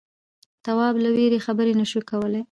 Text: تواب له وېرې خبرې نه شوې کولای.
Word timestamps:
تواب 0.65 0.95
له 1.03 1.09
وېرې 1.15 1.39
خبرې 1.45 1.73
نه 1.79 1.85
شوې 1.91 2.03
کولای. 2.09 2.39